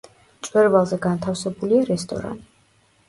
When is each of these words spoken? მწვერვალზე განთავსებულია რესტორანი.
მწვერვალზე 0.37 0.99
განთავსებულია 1.05 1.85
რესტორანი. 1.91 2.43